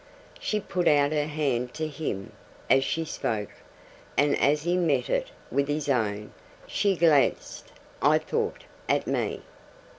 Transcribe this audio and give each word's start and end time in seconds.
She 0.39 0.59
put 0.59 0.87
out 0.87 1.11
her 1.11 1.27
hand 1.27 1.75
to 1.75 1.87
him 1.87 2.31
as 2.71 2.83
she 2.83 3.05
spoke, 3.05 3.51
and, 4.17 4.35
as 4.41 4.63
he 4.63 4.75
met 4.75 5.11
it 5.11 5.27
with 5.51 5.67
his 5.67 5.89
own, 5.89 6.33
she 6.65 6.95
glanced, 6.95 7.71
I 8.01 8.17
thought, 8.17 8.63
at 8.89 9.05
me. 9.05 9.43